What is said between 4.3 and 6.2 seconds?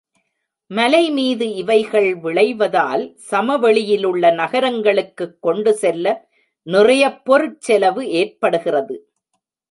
நகரங்களுக்குக் கொண்டு செல்ல